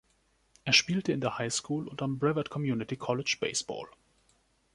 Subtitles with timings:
[0.65, 3.85] Er spielte in der Highschool und am Brevard Community College Baseball.